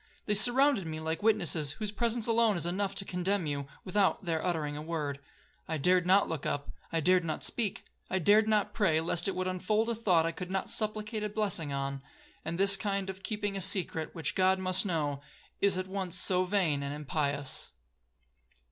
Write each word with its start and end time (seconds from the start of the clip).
They 0.25 0.33
surrounded 0.33 0.87
me 0.87 0.99
like 0.99 1.21
witnesses, 1.21 1.73
whose 1.73 1.91
presence 1.91 2.25
alone 2.25 2.57
is 2.57 2.65
enough 2.65 2.95
to 2.95 3.05
condemn 3.05 3.45
you, 3.45 3.67
without 3.85 4.25
their 4.25 4.43
uttering 4.43 4.75
a 4.75 4.81
word. 4.81 5.19
I 5.67 5.77
dared 5.77 6.07
not 6.07 6.27
look 6.27 6.43
up,—I 6.43 7.01
dared 7.01 7.23
not 7.23 7.43
speak,—I 7.43 8.17
dared 8.17 8.47
not 8.47 8.73
pray, 8.73 8.99
lest 8.99 9.27
it 9.27 9.35
would 9.35 9.45
unfold 9.47 9.89
a 9.89 9.93
thought 9.93 10.25
I 10.25 10.31
could 10.31 10.49
not 10.49 10.71
supplicate 10.71 11.23
a 11.23 11.29
blessing 11.29 11.71
on; 11.71 12.01
and 12.43 12.57
this 12.57 12.77
kind 12.77 13.11
of 13.11 13.21
keeping 13.21 13.55
a 13.55 13.61
secret, 13.61 14.15
which 14.15 14.33
God 14.33 14.57
must 14.57 14.87
know, 14.87 15.21
is 15.59 15.77
at 15.77 15.85
once 15.85 16.17
so 16.17 16.45
vain 16.45 16.81
and 16.81 16.95
impious. 16.95 17.69